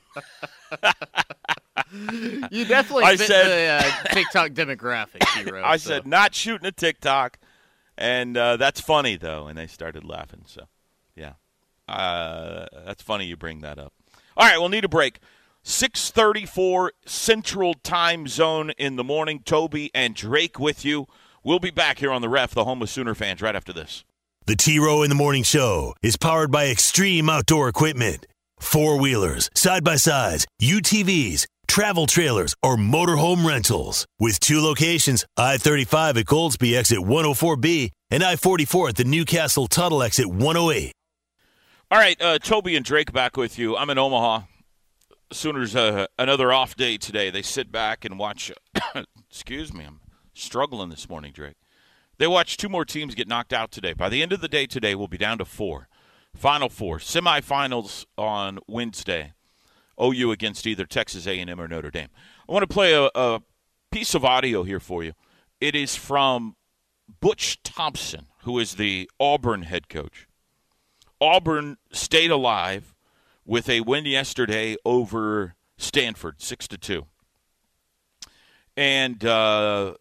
[2.51, 5.63] You definitely I fit said- the uh, TikTok demographic, hero.
[5.65, 5.89] I so.
[5.89, 7.39] said, "Not shooting a TikTok,"
[7.97, 10.43] and uh, that's funny though, and they started laughing.
[10.45, 10.65] So,
[11.17, 11.35] yeah,
[11.89, 13.93] uh, that's funny you bring that up.
[14.37, 15.21] All right, we'll need a break.
[15.65, 19.41] 6:34 Central Time Zone in the morning.
[19.45, 21.07] Toby and Drake with you.
[21.43, 24.05] We'll be back here on the Ref, the home of Sooner fans, right after this.
[24.47, 28.27] The T Row in the Morning Show is powered by Extreme Outdoor Equipment.
[28.59, 34.07] Four wheelers, side by sides, UTVs, travel trailers, or motorhome rentals.
[34.19, 39.67] With two locations I 35 at Goldsby exit 104B and I 44 at the Newcastle
[39.67, 40.93] Tuttle exit 108.
[41.91, 43.75] All right, uh, Toby and Drake back with you.
[43.75, 44.43] I'm in Omaha.
[45.33, 47.31] Sooners uh, another off day today.
[47.31, 48.53] They sit back and watch.
[49.31, 50.01] excuse me, I'm
[50.35, 51.57] struggling this morning, Drake.
[52.19, 53.95] They watch two more teams get knocked out today.
[53.95, 55.89] By the end of the day today, we'll be down to four.
[56.37, 59.33] Final four, semifinals on Wednesday.
[59.99, 62.11] OU against either Texas A&M or Notre Dame.
[62.47, 63.41] I want to play a, a
[63.91, 65.15] piece of audio here for you.
[65.59, 66.55] It is from
[67.19, 70.28] Butch Thompson, who is the Auburn head coach.
[71.21, 72.95] Auburn stayed alive
[73.45, 77.07] with a win yesterday over Stanford, six to two,
[78.77, 79.95] and uh,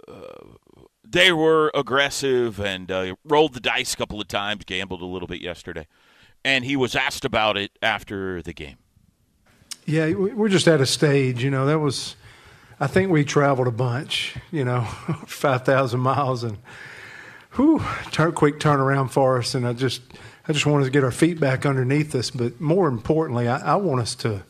[1.04, 5.28] they were aggressive and uh, rolled the dice a couple of times, gambled a little
[5.28, 5.88] bit yesterday,
[6.44, 8.78] and he was asked about it after the game.
[9.86, 12.16] Yeah, we- we're just at a stage, you know, that was,
[12.80, 14.82] I think we traveled a bunch, you know,
[15.28, 16.58] 5,000 miles and,
[17.54, 19.56] whew, turn, quick turnaround for us.
[19.56, 20.02] And I just,
[20.48, 22.32] I just want us to get our feet back underneath us.
[22.32, 24.44] But more importantly, I, I want us to,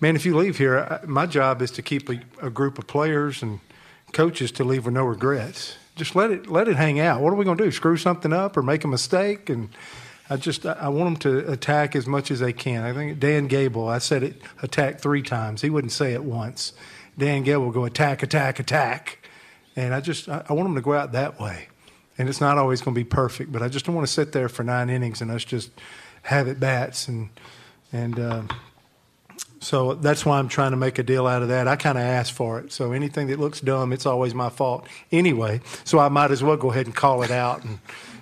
[0.00, 2.86] man, if you leave here, I, my job is to keep a, a group of
[2.86, 3.60] players and
[4.12, 5.76] coaches to leave with no regrets.
[5.96, 7.20] Just let it, let it hang out.
[7.20, 7.70] What are we going to do?
[7.70, 9.48] Screw something up or make a mistake?
[9.48, 9.68] And,
[10.30, 12.82] I just I- want them to attack as much as they can.
[12.82, 15.60] I think Dan Gable, I said it attack three times.
[15.60, 16.72] He wouldn't say it once.
[17.18, 19.28] Dan Gable would go attack, attack, attack,
[19.76, 21.68] and I just I want them to go out that way.
[22.16, 24.32] And it's not always going to be perfect, but I just don't want to sit
[24.32, 25.70] there for nine innings and us just
[26.22, 27.28] have it bats and
[27.92, 28.18] and.
[28.18, 28.42] Uh,
[29.60, 31.66] so that's why I'm trying to make a deal out of that.
[31.66, 32.70] I kind of asked for it.
[32.70, 35.62] So anything that looks dumb, it's always my fault anyway.
[35.84, 37.78] So I might as well go ahead and call it out and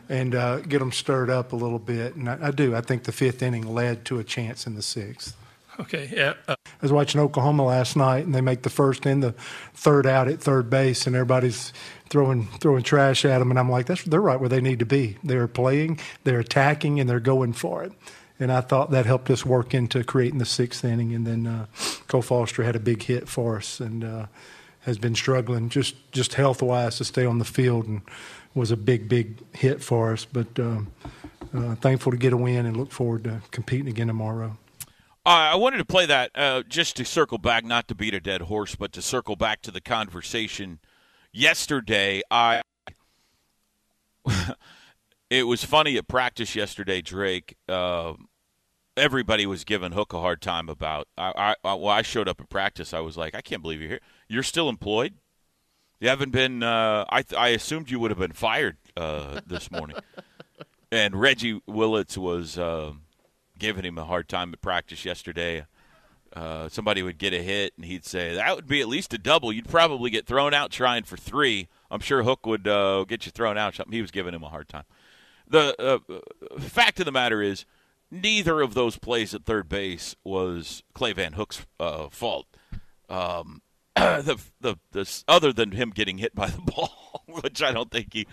[0.08, 2.14] and uh, get them stirred up a little bit.
[2.14, 2.76] And I, I do.
[2.76, 5.36] I think the fifth inning led to a chance in the sixth.
[5.80, 6.10] Okay.
[6.12, 6.34] Yeah.
[6.46, 9.32] Uh, I was watching Oklahoma last night, and they make the first and the
[9.74, 11.72] third out at third base, and everybody's
[12.12, 14.86] throwing throwing trash at them, and I'm like, that's they're right where they need to
[14.86, 15.16] be.
[15.24, 17.92] They're playing, they're attacking, and they're going for it.
[18.38, 21.14] And I thought that helped us work into creating the sixth inning.
[21.14, 21.66] And then uh,
[22.08, 24.26] Cole Foster had a big hit for us, and uh,
[24.80, 28.02] has been struggling just just health wise to stay on the field, and
[28.54, 30.26] was a big big hit for us.
[30.26, 30.92] But um,
[31.54, 34.58] uh, thankful to get a win, and look forward to competing again tomorrow.
[35.24, 38.20] Uh, I wanted to play that uh, just to circle back, not to beat a
[38.20, 40.80] dead horse, but to circle back to the conversation
[41.32, 42.22] yesterday.
[42.30, 42.62] I
[45.30, 47.00] it was funny at practice yesterday.
[47.00, 48.14] Drake, uh,
[48.96, 51.08] everybody was giving Hook a hard time about.
[51.16, 52.92] I, I, well, I showed up at practice.
[52.94, 54.00] I was like, I can't believe you're here.
[54.28, 55.14] You're still employed.
[56.00, 56.62] You haven't been.
[56.62, 59.96] Uh, I I assumed you would have been fired uh, this morning.
[60.92, 62.92] and Reggie Willits was uh,
[63.56, 65.64] giving him a hard time at practice yesterday.
[66.34, 69.18] Uh, somebody would get a hit, and he'd say that would be at least a
[69.18, 69.52] double.
[69.52, 71.68] You'd probably get thrown out trying for three.
[71.90, 73.74] I'm sure Hook would uh, get you thrown out.
[73.74, 74.84] Something he was giving him a hard time.
[75.46, 77.66] The uh, fact of the matter is,
[78.10, 82.46] neither of those plays at third base was Clay Van Hook's uh, fault.
[83.10, 83.60] Um,
[83.94, 88.14] the, the the other than him getting hit by the ball, which I don't think
[88.14, 88.26] he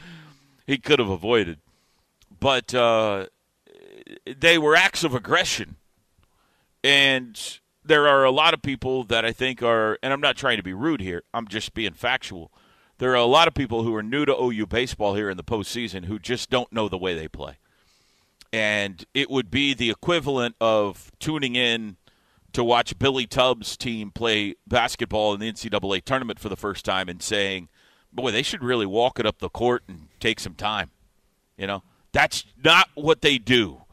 [0.65, 1.59] he could have avoided,
[2.39, 3.25] but uh,
[4.25, 5.75] they were acts of aggression,
[6.81, 10.57] and there are a lot of people that I think are, and I'm not trying
[10.57, 11.23] to be rude here.
[11.33, 12.51] I'm just being factual.
[12.97, 15.43] There are a lot of people who are new to OU baseball here in the
[15.43, 17.57] postseason who just don't know the way they play.
[18.51, 21.97] And it would be the equivalent of tuning in
[22.53, 27.07] to watch Billy Tubbs' team play basketball in the NCAA tournament for the first time
[27.07, 27.69] and saying,
[28.11, 30.89] boy, they should really walk it up the court and take some time.
[31.57, 33.83] You know, that's not what they do.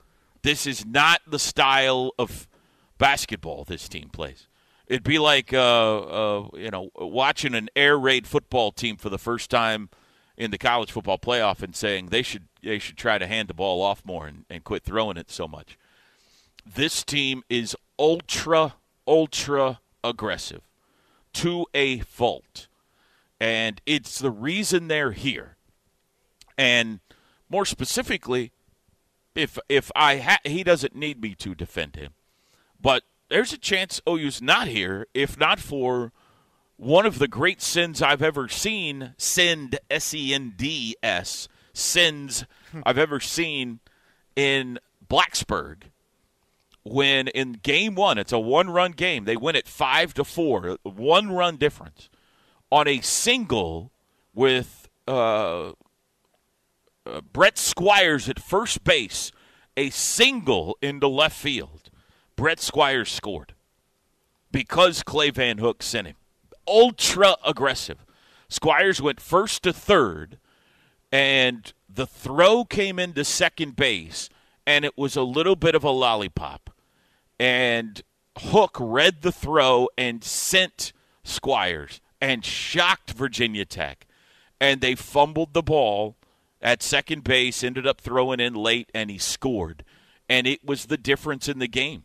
[0.42, 2.49] This is not the style of
[2.98, 4.46] basketball this team plays.
[4.87, 9.18] It'd be like uh, uh, you know watching an air raid football team for the
[9.18, 9.88] first time
[10.37, 13.54] in the college football playoff and saying they should they should try to hand the
[13.54, 15.78] ball off more and, and quit throwing it so much.
[16.64, 18.74] This team is ultra
[19.06, 20.62] ultra aggressive
[21.35, 22.68] to a fault,
[23.40, 25.56] and it's the reason they're here.
[26.56, 27.00] And
[27.48, 28.52] more specifically,
[29.35, 32.12] if if I ha- he doesn't need me to defend him
[32.87, 36.12] but there's a chance OU's not here if not for
[36.77, 42.44] one of the great sins I've ever seen, send S E N D S, sins
[42.85, 43.81] I've ever seen
[44.37, 45.90] in Blacksburg.
[46.85, 50.79] When in game one, it's a one run game, they win it five to four,
[50.85, 52.09] one run difference
[52.70, 53.90] on a single
[54.33, 55.70] with uh,
[57.05, 59.33] uh, Brett Squires at first base,
[59.77, 61.86] a single into left field
[62.37, 63.55] Brett Squires scored
[64.53, 66.16] because Clay Van Hook sent him.
[66.68, 68.05] Ultra aggressive.
[68.49, 70.38] Squires went first to third,
[71.11, 74.29] and the throw came into second base,
[74.66, 76.70] and it was a little bit of a lollipop.
[77.38, 78.03] And
[78.38, 80.92] Hook read the throw and sent
[81.25, 84.07] Squires and shocked Virginia Tech.
[84.61, 86.16] And they fumbled the ball
[86.62, 89.85] at second base, ended up throwing in late, and he scored.
[90.29, 92.05] And it was the difference in the game.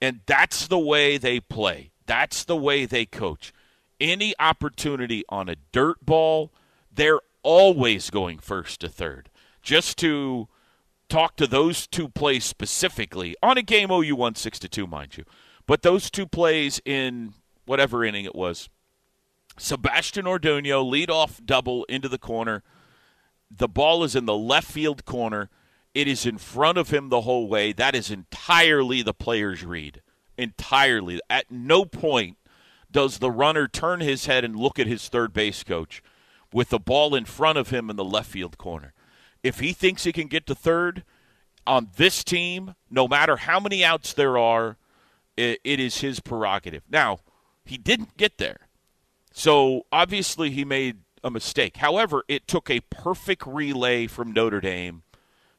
[0.00, 1.90] And that's the way they play.
[2.06, 3.52] That's the way they coach.
[4.00, 6.52] Any opportunity on a dirt ball,
[6.92, 9.30] they're always going first to third.
[9.62, 10.48] Just to
[11.08, 14.86] talk to those two plays specifically on a game oh, OU won six to two,
[14.86, 15.24] mind you.
[15.66, 18.68] But those two plays in whatever inning it was,
[19.56, 22.62] Sebastian Orduno lead off double into the corner.
[23.50, 25.48] The ball is in the left field corner.
[25.94, 27.72] It is in front of him the whole way.
[27.72, 30.02] That is entirely the player's read.
[30.36, 31.20] Entirely.
[31.30, 32.36] At no point
[32.90, 36.02] does the runner turn his head and look at his third base coach
[36.52, 38.92] with the ball in front of him in the left field corner.
[39.42, 41.04] If he thinks he can get to third
[41.66, 44.76] on this team, no matter how many outs there are,
[45.36, 46.82] it, it is his prerogative.
[46.90, 47.20] Now,
[47.64, 48.68] he didn't get there.
[49.32, 51.78] So obviously he made a mistake.
[51.78, 55.03] However, it took a perfect relay from Notre Dame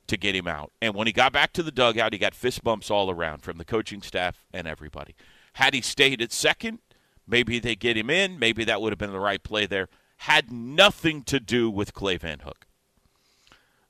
[0.07, 0.71] to get him out.
[0.81, 3.57] And when he got back to the dugout, he got fist bumps all around from
[3.57, 5.15] the coaching staff and everybody.
[5.53, 6.79] Had he stayed at second,
[7.27, 8.37] maybe they get him in.
[8.39, 9.87] Maybe that would have been the right play there.
[10.17, 12.65] Had nothing to do with Clay Van Hook.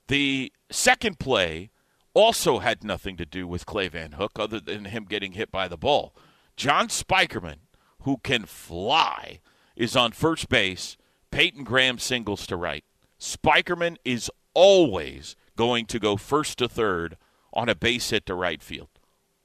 [0.08, 1.72] The second play
[2.14, 5.68] also had nothing to do with Clay Van Hook other than him getting hit by
[5.68, 6.16] the ball.
[6.56, 7.58] John Spikerman,
[8.04, 9.42] who can fly,
[9.76, 10.98] is on first base.
[11.32, 12.86] Peyton Graham singles to right.
[13.20, 17.18] Spikerman is always going to go first to third
[17.54, 18.90] on a base hit to right field.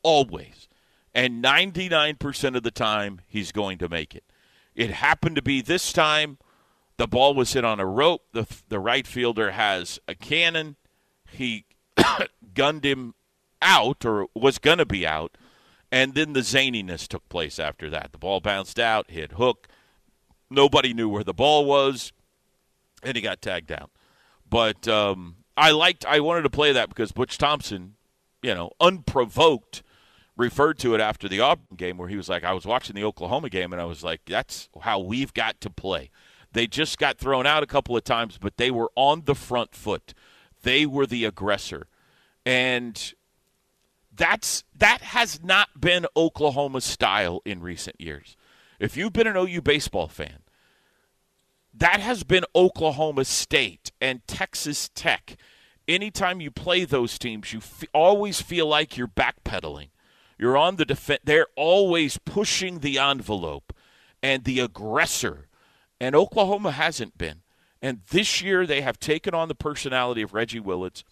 [0.03, 0.69] Always.
[1.15, 4.25] And 99% of the time, he's going to make it.
[4.75, 6.39] It happened to be this time
[7.01, 8.27] the ball was hit on a rope.
[8.33, 10.77] The, the right fielder has a cannon.
[11.31, 11.65] He
[12.55, 13.15] gunned him
[13.63, 15.39] out, or was going to be out.
[15.91, 18.13] And then the zaniness took place after that.
[18.13, 19.67] The ball bounced out, hit hook.
[20.51, 22.13] Nobody knew where the ball was,
[23.03, 23.91] and he got tagged out.
[24.47, 26.05] But um, I liked.
[26.07, 27.97] I wanted to play that because Butch Thompson,
[28.43, 29.83] you know, unprovoked,
[30.37, 33.05] referred to it after the Auburn game where he was like, "I was watching the
[33.05, 36.11] Oklahoma game and I was like, that's how we've got to play."
[36.53, 39.75] They just got thrown out a couple of times, but they were on the front
[39.75, 40.15] foot.
[40.63, 41.87] They were the aggressor,
[42.45, 43.13] and
[44.13, 48.37] That's that has not been Oklahoma style in recent years.
[48.79, 50.41] If you've been an OU baseball fan,
[51.81, 55.37] that has been Oklahoma State and Texas Tech.
[55.89, 59.89] Anytime you play those teams, you f- always feel like you're backpedaling.
[60.39, 61.21] You're on the defense.
[61.25, 63.73] They're always pushing the envelope
[64.23, 65.49] and the aggressor.
[66.01, 67.43] And Oklahoma hasn't been.
[67.83, 71.03] And this year they have taken on the personality of Reggie Willits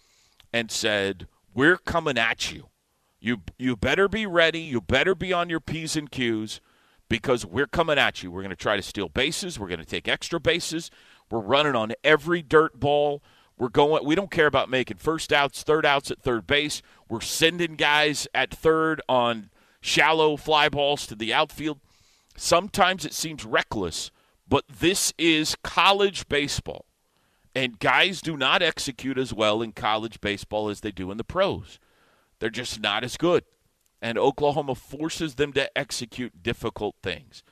[0.53, 2.69] and said, "We're coming at you.
[3.19, 4.61] You you better be ready.
[4.61, 6.61] You better be on your p's and q's
[7.09, 8.31] because we're coming at you.
[8.31, 9.59] We're going to try to steal bases.
[9.59, 10.89] We're going to take extra bases.
[11.29, 13.21] We're running on every dirt ball.
[13.57, 14.05] We're going.
[14.05, 16.81] We don't care about making first outs, third outs at third base.
[17.09, 19.49] We're sending guys at third on
[19.81, 21.79] shallow fly balls to the outfield.
[22.37, 24.11] Sometimes it seems reckless,
[24.47, 26.85] but this is college baseball.
[27.53, 31.23] And guys do not execute as well in college baseball as they do in the
[31.23, 31.79] pros.
[32.39, 33.43] They're just not as good.
[34.01, 37.43] And Oklahoma forces them to execute difficult things.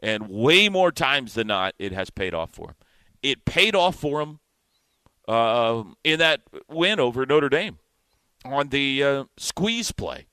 [0.00, 2.76] And way more times than not, it has paid off for them.
[3.22, 4.40] It paid off for them
[5.26, 7.78] uh, in that win over Notre Dame
[8.44, 10.26] on the uh, squeeze play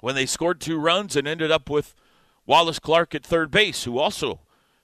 [0.00, 1.94] when they scored two runs and ended up with
[2.46, 4.40] Wallace Clark at third base, who also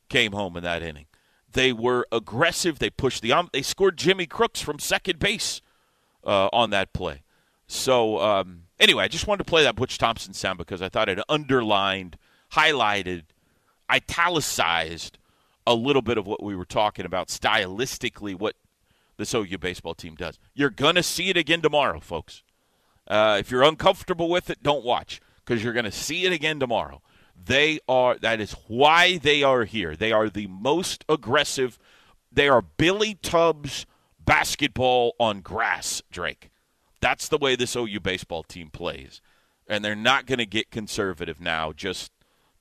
[0.09, 1.07] came home in that inning.
[1.51, 2.78] They were aggressive.
[2.78, 5.62] They pushed the um, they scored Jimmy Crooks from second base
[6.22, 7.22] uh, on that play.
[7.66, 11.08] So um, anyway, I just wanted to play that Butch Thompson sound because I thought
[11.08, 12.16] it underlined,
[12.52, 13.24] highlighted,
[13.90, 15.18] italicized
[15.66, 18.38] a little bit of what we were talking about stylistically.
[18.38, 18.56] What
[19.16, 20.38] this OU baseball team does.
[20.54, 22.42] You're gonna see it again tomorrow, folks.
[23.06, 27.02] Uh, if you're uncomfortable with it, don't watch because you're gonna see it again tomorrow.
[27.42, 28.16] They are.
[28.18, 29.94] That is why they are here.
[29.96, 31.78] They are the most aggressive.
[32.32, 33.86] They are Billy Tubbs
[34.24, 36.50] basketball on grass, Drake.
[37.01, 39.20] That's the way this OU baseball team plays.
[39.68, 42.12] And they're not going to get conservative now just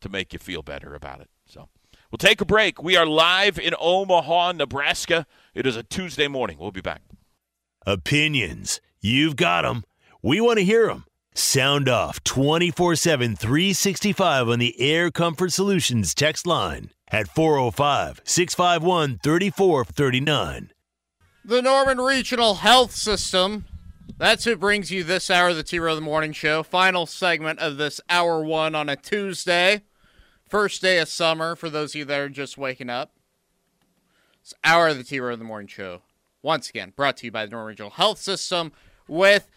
[0.01, 1.29] to make you feel better about it.
[1.45, 1.69] So
[2.11, 2.81] we'll take a break.
[2.81, 5.25] We are live in Omaha, Nebraska.
[5.53, 6.57] It is a Tuesday morning.
[6.59, 7.01] We'll be back.
[7.85, 8.81] Opinions.
[8.99, 9.83] You've got them.
[10.21, 11.05] We want to hear them.
[11.35, 19.19] Sound off 24 7, 365 on the Air Comfort Solutions text line at 405 651
[19.21, 20.71] 3439.
[21.43, 23.65] The Norman Regional Health System.
[24.17, 26.63] That's who brings you this hour of the T-Row the Morning Show.
[26.63, 29.81] Final segment of this hour one on a Tuesday.
[30.49, 33.13] First day of summer for those of you that are just waking up.
[34.41, 36.01] It's hour of the T-Row the Morning Show.
[36.41, 38.71] Once again, brought to you by the Norman Regional Health System
[39.07, 39.49] with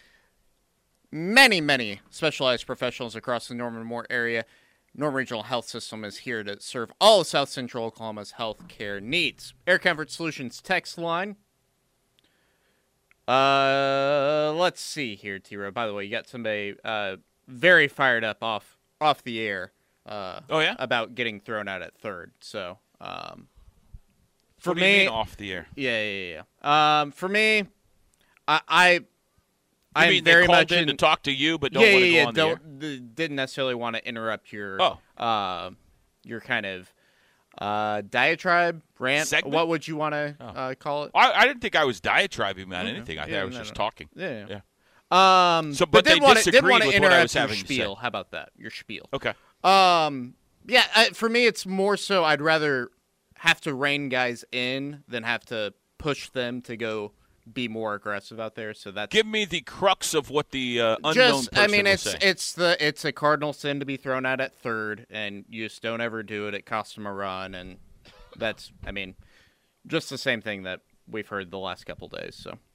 [1.11, 4.43] many, many specialized professionals across the Norman Moore area.
[4.93, 8.99] Norman Regional Health System is here to serve all of South Central Oklahoma's health care
[8.99, 9.53] needs.
[9.65, 11.37] Air Comfort Solutions text line
[13.29, 15.71] uh, let's see here, T-Row.
[15.71, 17.17] By the way, you got somebody uh
[17.47, 19.71] very fired up off off the air.
[20.05, 20.75] Uh, Oh, yeah?
[20.79, 22.31] about getting thrown out at third.
[22.41, 23.47] So, um,
[24.57, 25.67] for What me, mean off the air.
[25.75, 27.01] yeah, yeah, yeah.
[27.01, 27.65] Um, for me,
[28.47, 28.99] I, I,
[29.95, 32.31] I'm mean very much in to talk to you, but don't yeah, want to yeah,
[32.31, 32.51] go yeah.
[32.53, 32.59] on?
[32.59, 34.99] Don't th- didn't necessarily want to interrupt your Oh.
[35.23, 35.69] uh,
[36.23, 36.91] your kind of
[37.59, 39.27] uh diatribe rant.
[39.27, 39.53] Segment?
[39.53, 40.45] What would you want to Oh.
[40.45, 41.11] uh, call it?
[41.13, 43.19] I, I didn't think I was diatribing on anything.
[43.19, 43.83] I thought I was no, just no.
[43.83, 44.09] talking.
[44.15, 44.59] Yeah, Yeah.
[45.11, 47.41] Um, So, but did they wanna, disagreed want to with what I interrupt was your
[47.41, 47.95] having spiel.
[47.95, 48.49] How about that?
[48.57, 49.09] Your spiel.
[49.13, 49.33] Okay.
[49.63, 50.35] Um,
[50.67, 50.85] yeah.
[50.95, 52.89] I, for me, it's more so I'd rather
[53.37, 57.11] have to rein guys in than have to push them to go
[57.53, 58.73] be more aggressive out there.
[58.73, 61.57] So that's Give me the crux of what the uh, unknown just.
[61.57, 62.17] I mean, it's saying.
[62.21, 65.81] it's the it's a cardinal sin to be thrown out at third, and you just
[65.81, 66.53] don't ever do it.
[66.53, 67.77] It costs them a run, and
[68.37, 68.71] that's.
[68.85, 69.15] I mean,
[69.87, 72.35] just the same thing that we've heard the last couple days.
[72.35, 72.57] So.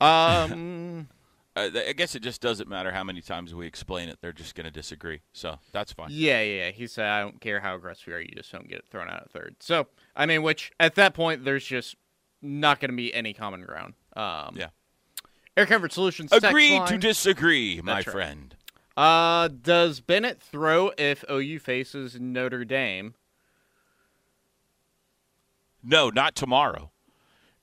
[0.00, 1.08] Um.
[1.56, 4.54] Uh, I guess it just doesn't matter how many times we explain it; they're just
[4.54, 5.22] going to disagree.
[5.32, 6.06] So that's fine.
[6.12, 6.70] Yeah, yeah, yeah.
[6.70, 9.08] He said, I don't care how aggressive you are, you just don't get it thrown
[9.08, 9.56] out at third.
[9.58, 11.96] So, I mean, which at that point, there's just
[12.42, 13.94] not going to be any common ground.
[14.14, 14.68] Um, Yeah.
[15.56, 16.32] Air Comfort Solutions.
[16.32, 18.04] Agree to disagree, my right.
[18.04, 18.54] friend.
[18.96, 23.14] Uh, does Bennett throw if OU faces Notre Dame?
[25.82, 26.90] No, not tomorrow.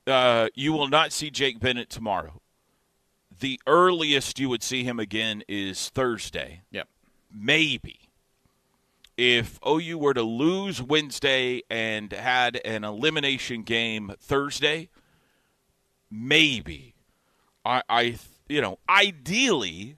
[0.07, 2.41] Uh, you will not see Jake Bennett tomorrow.
[3.39, 6.61] The earliest you would see him again is Thursday.
[6.71, 6.87] Yep.
[7.33, 8.04] Maybe.
[9.17, 14.89] If OU were to lose Wednesday and had an elimination game Thursday,
[16.11, 16.95] maybe.
[17.63, 19.97] I, I you know, ideally,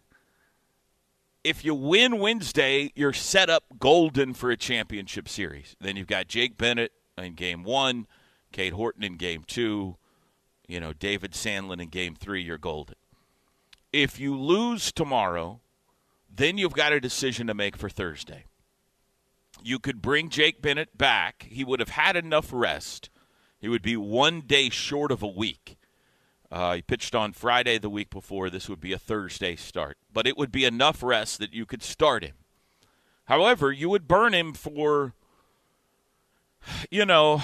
[1.43, 5.75] if you win Wednesday, you're set up golden for a championship series.
[5.79, 8.07] Then you've got Jake Bennett in game one,
[8.51, 9.97] Cade Horton in game two,
[10.67, 12.95] you know, David Sandlin in game three, you're golden.
[13.93, 15.61] If you lose tomorrow,
[16.33, 18.43] then you've got a decision to make for Thursday.
[19.63, 21.47] You could bring Jake Bennett back.
[21.49, 23.09] He would have had enough rest.
[23.59, 25.77] He would be one day short of a week.
[26.49, 28.49] Uh, he pitched on Friday the week before.
[28.49, 29.97] This would be a Thursday start.
[30.13, 32.35] But it would be enough rest that you could start him.
[33.25, 35.13] However, you would burn him for,
[36.89, 37.41] you know,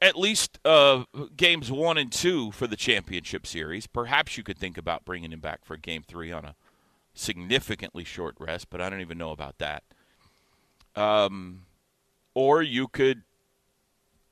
[0.00, 1.04] at least uh,
[1.36, 3.86] games one and two for the championship series.
[3.86, 6.54] Perhaps you could think about bringing him back for game three on a
[7.14, 9.82] significantly short rest, but I don't even know about that.
[10.96, 11.62] Um,
[12.34, 13.22] or you could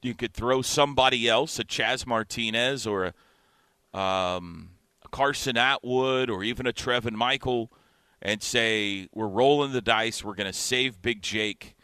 [0.03, 3.13] you could throw somebody else, a Chazz Martinez or
[3.95, 4.71] a, um,
[5.05, 7.71] a Carson Atwood or even a Trevin Michael,
[8.21, 10.25] and say we're rolling the dice.
[10.25, 11.77] We're going to save Big Jake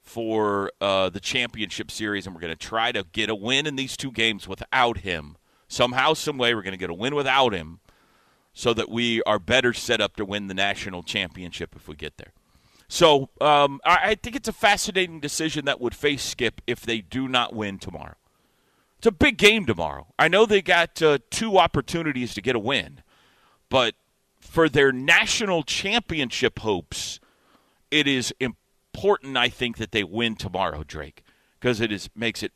[0.00, 3.76] for uh, the championship series, and we're going to try to get a win in
[3.76, 5.36] these two games without him.
[5.68, 7.80] Somehow, some way, we're going to get a win without him,
[8.54, 12.16] so that we are better set up to win the national championship if we get
[12.16, 12.32] there.
[12.88, 17.00] So um, I, I think it's a fascinating decision that would face Skip if they
[17.00, 18.16] do not win tomorrow.
[18.98, 20.08] It's a big game tomorrow.
[20.18, 23.02] I know they got uh, two opportunities to get a win,
[23.68, 23.94] but
[24.40, 27.20] for their national championship hopes,
[27.90, 31.22] it is important, I think, that they win tomorrow, Drake,
[31.60, 32.52] because it is makes it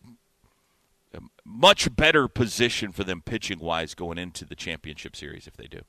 [1.15, 5.67] a much better position for them pitching wise going into the championship series if they
[5.67, 5.83] do.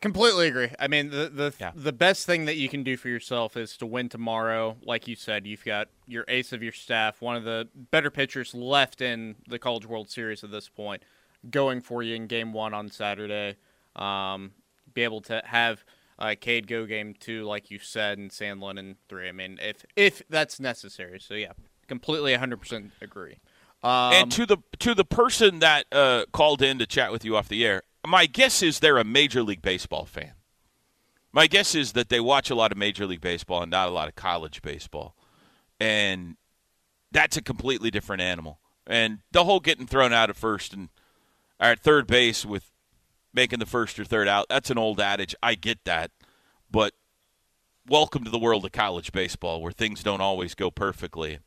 [0.00, 0.70] Completely agree.
[0.78, 1.72] I mean, the the Yeah.
[1.74, 4.76] the best thing that you can do for yourself is to win tomorrow.
[4.82, 8.54] Like you said, you've got your ace of your staff, one of the better pitchers
[8.54, 11.02] left in the College World Series at this point,
[11.50, 13.56] going for you in Game One on Saturday.
[13.96, 14.52] Um,
[14.92, 15.84] be able to have
[16.18, 19.28] uh, Cade go Game Two, like you said, and Sandlin in three.
[19.28, 21.18] I mean, if if that's necessary.
[21.20, 21.52] So yeah,
[21.88, 23.38] completely 100% agree.
[23.82, 27.36] Um, and to the to the person that uh, called in to chat with you
[27.36, 30.32] off the air, my guess is they're a Major League Baseball fan.
[31.32, 33.92] My guess is that they watch a lot of Major League Baseball and not a
[33.92, 35.14] lot of college baseball,
[35.78, 36.36] and
[37.12, 38.58] that's a completely different animal.
[38.86, 40.88] And the whole getting thrown out at first and
[41.58, 42.70] at third base with
[43.34, 45.34] making the first or third out, that's an old adage.
[45.42, 46.10] I get that,
[46.70, 46.94] but
[47.88, 51.38] welcome to the world of college baseball where things don't always go perfectly.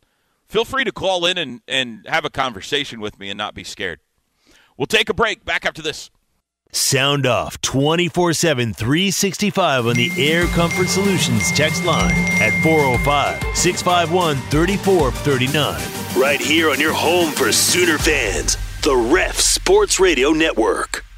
[0.48, 3.64] Feel free to call in and, and have a conversation with me and not be
[3.64, 4.00] scared.
[4.78, 5.46] We'll take a break.
[5.46, 6.10] Back after this.
[6.72, 14.36] Sound off 24 7 365 on the Air Comfort Solutions text line at 405 651
[14.52, 16.22] 3439.
[16.22, 21.09] Right here on your home for Sooner fans, the Ref Sports Radio Network.